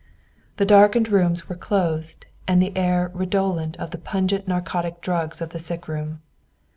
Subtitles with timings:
[0.57, 5.51] The darkened rooms were closed, and the air redolent of the pungent narcotic drugs of
[5.51, 6.21] the sickroom.